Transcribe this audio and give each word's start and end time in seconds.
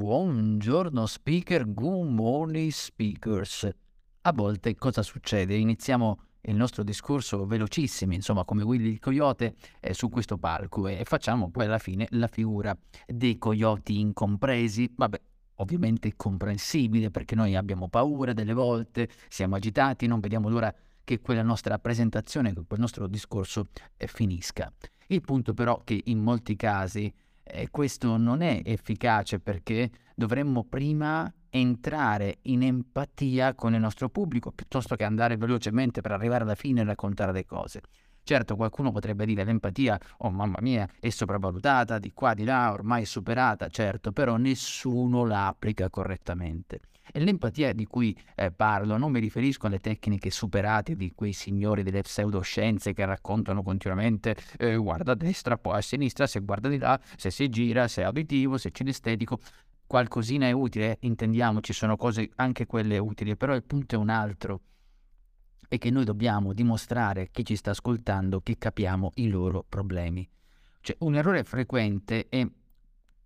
Buongiorno 0.00 1.04
speaker, 1.04 1.74
good 1.74 2.08
morning 2.08 2.70
speakers. 2.70 3.68
A 4.22 4.32
volte 4.32 4.74
cosa 4.74 5.02
succede? 5.02 5.54
Iniziamo 5.54 6.20
il 6.40 6.56
nostro 6.56 6.82
discorso 6.82 7.44
velocissimi, 7.44 8.14
insomma 8.14 8.46
come 8.46 8.62
Willy 8.62 8.92
il 8.92 8.98
Coyote, 8.98 9.56
eh, 9.78 9.92
su 9.92 10.08
questo 10.08 10.38
palco 10.38 10.88
e 10.88 11.04
facciamo 11.04 11.50
poi 11.50 11.66
alla 11.66 11.76
fine 11.76 12.06
la 12.12 12.28
figura 12.28 12.74
dei 13.06 13.36
coyoti 13.36 14.00
incompresi. 14.00 14.90
Vabbè, 14.96 15.20
ovviamente 15.56 16.14
comprensibile 16.16 17.10
perché 17.10 17.34
noi 17.34 17.54
abbiamo 17.54 17.90
paura 17.90 18.32
delle 18.32 18.54
volte, 18.54 19.06
siamo 19.28 19.56
agitati, 19.56 20.06
non 20.06 20.20
vediamo 20.20 20.48
l'ora 20.48 20.74
che 21.04 21.20
quella 21.20 21.42
nostra 21.42 21.78
presentazione, 21.78 22.54
che 22.54 22.62
quel 22.66 22.80
nostro 22.80 23.06
discorso 23.06 23.66
eh, 23.98 24.06
finisca. 24.06 24.72
Il 25.08 25.20
punto 25.20 25.52
però 25.52 25.82
che 25.84 26.00
in 26.04 26.20
molti 26.20 26.56
casi 26.56 27.12
eh, 27.52 27.68
questo 27.70 28.16
non 28.16 28.42
è 28.42 28.60
efficace 28.64 29.40
perché 29.40 29.90
dovremmo 30.14 30.64
prima 30.64 31.32
entrare 31.50 32.38
in 32.42 32.62
empatia 32.62 33.54
con 33.54 33.74
il 33.74 33.80
nostro 33.80 34.08
pubblico 34.08 34.52
piuttosto 34.52 34.94
che 34.94 35.04
andare 35.04 35.36
velocemente 35.36 36.00
per 36.00 36.12
arrivare 36.12 36.44
alla 36.44 36.54
fine 36.54 36.80
e 36.80 36.84
raccontare 36.84 37.32
le 37.32 37.44
cose. 37.44 37.80
Certo, 38.22 38.54
qualcuno 38.54 38.92
potrebbe 38.92 39.24
dire 39.24 39.44
l'empatia, 39.44 39.98
oh 40.18 40.30
mamma 40.30 40.58
mia, 40.60 40.88
è 41.00 41.08
sopravvalutata, 41.08 41.98
di 41.98 42.12
qua, 42.12 42.34
di 42.34 42.44
là, 42.44 42.70
ormai 42.70 43.04
superata, 43.04 43.68
certo, 43.68 44.12
però 44.12 44.36
nessuno 44.36 45.24
la 45.24 45.48
applica 45.48 45.88
correttamente. 45.90 46.80
E 47.12 47.20
l'empatia 47.20 47.72
di 47.72 47.86
cui 47.86 48.16
eh, 48.34 48.50
parlo 48.50 48.96
non 48.96 49.10
mi 49.10 49.20
riferisco 49.20 49.66
alle 49.66 49.78
tecniche 49.78 50.30
superate 50.30 50.96
di 50.96 51.12
quei 51.14 51.32
signori 51.32 51.82
delle 51.82 52.02
pseudoscienze 52.02 52.92
che 52.92 53.04
raccontano 53.04 53.62
continuamente 53.62 54.36
eh, 54.58 54.76
guarda 54.76 55.12
a 55.12 55.16
destra, 55.16 55.58
poi 55.58 55.78
a 55.78 55.80
sinistra, 55.80 56.26
se 56.26 56.40
guarda 56.40 56.68
di 56.68 56.78
là, 56.78 57.00
se 57.16 57.30
si 57.30 57.48
gira, 57.48 57.88
se 57.88 58.02
è 58.02 58.04
auditivo, 58.04 58.58
se 58.58 58.68
è 58.68 58.72
cinestetico. 58.72 59.38
Qualcosina 59.86 60.46
è 60.46 60.52
utile, 60.52 60.98
intendiamoci, 61.00 61.72
sono 61.72 61.96
cose 61.96 62.30
anche 62.36 62.66
quelle 62.66 62.98
utili, 62.98 63.36
però 63.36 63.54
il 63.54 63.64
punto 63.64 63.96
è 63.96 63.98
un 63.98 64.08
altro 64.08 64.60
è 65.70 65.78
che 65.78 65.90
noi 65.90 66.04
dobbiamo 66.04 66.52
dimostrare 66.52 67.22
a 67.22 67.26
chi 67.30 67.44
ci 67.44 67.54
sta 67.54 67.70
ascoltando 67.70 68.40
che 68.40 68.58
capiamo 68.58 69.12
i 69.14 69.28
loro 69.28 69.64
problemi. 69.68 70.28
Cioè, 70.80 70.96
un 71.00 71.14
errore 71.14 71.44
frequente 71.44 72.26
è 72.28 72.44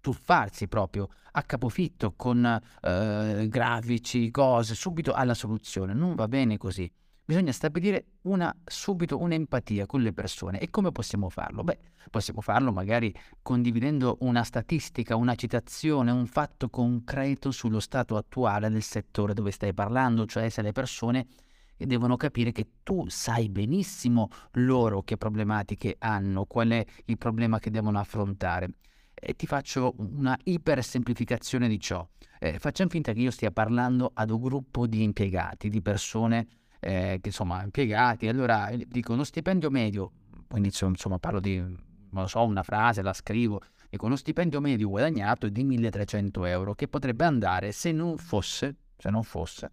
tuffarsi 0.00 0.68
proprio 0.68 1.08
a 1.32 1.42
capofitto 1.42 2.14
con 2.16 2.44
eh, 2.44 3.46
grafici, 3.48 4.30
cose, 4.30 4.74
subito 4.74 5.12
alla 5.12 5.34
soluzione. 5.34 5.94
Non 5.94 6.14
va 6.14 6.28
bene 6.28 6.56
così. 6.56 6.90
Bisogna 7.30 7.52
stabilire 7.52 8.06
una, 8.22 8.52
subito 8.64 9.16
un'empatia 9.20 9.86
con 9.86 10.02
le 10.02 10.12
persone. 10.12 10.58
E 10.58 10.68
come 10.68 10.90
possiamo 10.90 11.28
farlo? 11.28 11.62
Beh, 11.62 11.78
possiamo 12.10 12.40
farlo 12.40 12.72
magari 12.72 13.14
condividendo 13.40 14.16
una 14.22 14.42
statistica, 14.42 15.14
una 15.14 15.36
citazione, 15.36 16.10
un 16.10 16.26
fatto 16.26 16.68
concreto 16.68 17.52
sullo 17.52 17.78
stato 17.78 18.16
attuale 18.16 18.68
del 18.68 18.82
settore 18.82 19.32
dove 19.32 19.52
stai 19.52 19.72
parlando, 19.72 20.26
cioè 20.26 20.48
se 20.48 20.60
le 20.62 20.72
persone 20.72 21.28
devono 21.76 22.16
capire 22.16 22.50
che 22.50 22.66
tu 22.82 23.08
sai 23.08 23.48
benissimo 23.48 24.28
loro 24.54 25.02
che 25.02 25.16
problematiche 25.16 25.96
hanno, 26.00 26.46
qual 26.46 26.70
è 26.70 26.84
il 27.04 27.16
problema 27.16 27.60
che 27.60 27.70
devono 27.70 28.00
affrontare 28.00 28.70
e 29.14 29.34
ti 29.34 29.46
faccio 29.46 29.94
una 29.98 30.36
ipersemplificazione 30.44 31.68
di 31.68 31.78
ciò. 31.78 32.06
Eh, 32.38 32.58
facciamo 32.58 32.90
finta 32.90 33.12
che 33.12 33.20
io 33.20 33.30
stia 33.30 33.50
parlando 33.50 34.10
ad 34.14 34.30
un 34.30 34.40
gruppo 34.40 34.86
di 34.86 35.02
impiegati, 35.02 35.68
di 35.68 35.82
persone 35.82 36.46
eh, 36.80 37.18
che 37.20 37.28
insomma 37.28 37.62
impiegati, 37.62 38.28
allora 38.28 38.68
eh, 38.68 38.86
dico 38.88 39.12
uno 39.12 39.24
stipendio 39.24 39.70
medio, 39.70 40.12
inizio 40.54 40.86
insomma 40.86 41.18
parlo 41.18 41.40
di, 41.40 41.62
non 42.10 42.28
so, 42.28 42.42
una 42.44 42.62
frase, 42.62 43.02
la 43.02 43.12
scrivo, 43.12 43.60
dico 43.90 44.06
uno 44.06 44.16
stipendio 44.16 44.60
medio 44.60 44.88
guadagnato 44.88 45.48
di 45.48 45.62
1300 45.64 46.44
euro 46.46 46.74
che 46.74 46.88
potrebbe 46.88 47.24
andare 47.24 47.72
se 47.72 47.92
non 47.92 48.16
fosse, 48.16 48.76
se 48.96 49.10
non 49.10 49.22
fosse 49.22 49.70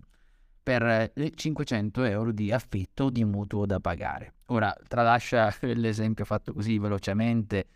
per 0.68 1.14
500 1.34 2.04
euro 2.04 2.34
di 2.34 2.52
affitto 2.52 3.06
o 3.06 3.10
di 3.10 3.24
mutuo 3.24 3.66
da 3.66 3.80
pagare. 3.80 4.34
Ora, 4.48 4.76
tralascia 4.86 5.56
l'esempio 5.62 6.26
fatto 6.26 6.52
così 6.52 6.78
velocemente 6.78 7.68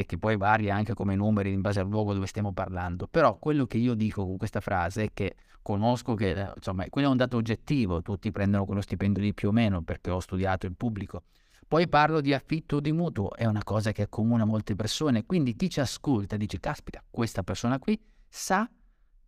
e 0.00 0.06
che 0.06 0.16
poi 0.16 0.38
varia 0.38 0.74
anche 0.74 0.94
come 0.94 1.14
numeri 1.14 1.52
in 1.52 1.60
base 1.60 1.78
al 1.78 1.86
luogo 1.86 2.14
dove 2.14 2.26
stiamo 2.26 2.54
parlando. 2.54 3.06
Però 3.06 3.36
quello 3.36 3.66
che 3.66 3.76
io 3.76 3.92
dico 3.92 4.24
con 4.24 4.38
questa 4.38 4.60
frase 4.60 5.04
è 5.04 5.10
che 5.12 5.36
conosco 5.60 6.14
che 6.14 6.30
eh, 6.30 6.52
insomma 6.56 6.86
quello 6.88 7.08
è 7.08 7.10
un 7.10 7.18
dato 7.18 7.36
oggettivo, 7.36 8.00
tutti 8.00 8.30
prendono 8.30 8.64
quello 8.64 8.80
stipendio 8.80 9.22
di 9.22 9.34
più 9.34 9.48
o 9.48 9.52
meno 9.52 9.82
perché 9.82 10.08
ho 10.10 10.20
studiato 10.20 10.64
il 10.64 10.74
pubblico. 10.74 11.24
Poi 11.68 11.86
parlo 11.86 12.22
di 12.22 12.32
affitto 12.32 12.76
o 12.76 12.80
di 12.80 12.92
mutuo, 12.92 13.34
è 13.34 13.44
una 13.44 13.62
cosa 13.62 13.92
che 13.92 14.02
accomuna 14.02 14.46
molte 14.46 14.74
persone, 14.74 15.26
quindi 15.26 15.54
chi 15.54 15.68
ci 15.68 15.80
ascolta 15.80 16.38
dice 16.38 16.58
caspita, 16.58 17.04
questa 17.10 17.42
persona 17.42 17.78
qui 17.78 18.00
sa, 18.26 18.68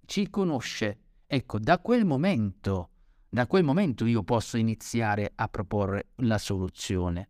ci 0.06 0.31
conosce. 0.31 1.00
Ecco, 1.27 1.59
da 1.59 1.81
quel 1.81 2.06
momento, 2.06 2.88
da 3.28 3.47
quel 3.47 3.62
momento 3.62 4.06
io 4.06 4.22
posso 4.22 4.56
iniziare 4.56 5.32
a 5.34 5.49
proporre 5.49 6.12
la 6.16 6.38
soluzione. 6.38 7.28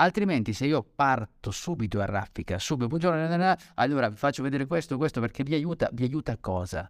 Altrimenti, 0.00 0.52
se 0.52 0.64
io 0.64 0.84
parto 0.94 1.50
subito 1.50 2.00
a 2.00 2.04
raffica, 2.04 2.56
subito, 2.60 2.86
buongiorno, 2.86 3.56
allora 3.74 4.08
vi 4.08 4.14
faccio 4.14 4.44
vedere 4.44 4.64
questo, 4.66 4.96
questo 4.96 5.20
perché 5.20 5.42
vi 5.42 5.54
aiuta, 5.54 5.88
vi 5.92 6.04
aiuta 6.04 6.38
cosa? 6.38 6.88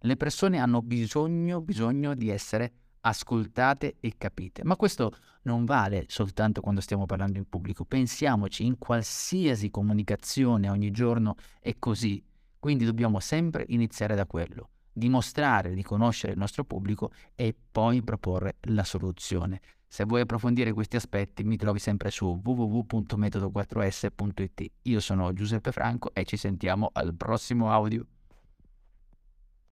Le 0.00 0.16
persone 0.16 0.58
hanno 0.58 0.82
bisogno, 0.82 1.62
bisogno 1.62 2.14
di 2.14 2.28
essere 2.28 2.72
ascoltate 3.00 3.96
e 3.98 4.12
capite. 4.18 4.62
Ma 4.62 4.76
questo 4.76 5.10
non 5.44 5.64
vale 5.64 6.04
soltanto 6.08 6.60
quando 6.60 6.82
stiamo 6.82 7.06
parlando 7.06 7.38
in 7.38 7.48
pubblico. 7.48 7.86
Pensiamoci, 7.86 8.66
in 8.66 8.76
qualsiasi 8.76 9.70
comunicazione 9.70 10.68
ogni 10.68 10.90
giorno 10.90 11.36
è 11.60 11.78
così. 11.78 12.22
Quindi 12.58 12.84
dobbiamo 12.84 13.20
sempre 13.20 13.64
iniziare 13.68 14.14
da 14.14 14.26
quello, 14.26 14.68
dimostrare 14.92 15.72
di 15.72 15.82
conoscere 15.82 16.34
il 16.34 16.38
nostro 16.38 16.64
pubblico 16.64 17.10
e 17.34 17.56
poi 17.72 18.02
proporre 18.02 18.58
la 18.64 18.84
soluzione. 18.84 19.62
Se 19.92 20.04
vuoi 20.04 20.20
approfondire 20.20 20.72
questi 20.72 20.94
aspetti 20.94 21.42
mi 21.42 21.56
trovi 21.56 21.80
sempre 21.80 22.12
su 22.12 22.40
www.metodo4s.it. 22.44 24.70
Io 24.82 25.00
sono 25.00 25.32
Giuseppe 25.32 25.72
Franco 25.72 26.14
e 26.14 26.24
ci 26.24 26.36
sentiamo 26.36 26.90
al 26.92 27.12
prossimo 27.16 27.72
audio. 27.72 28.06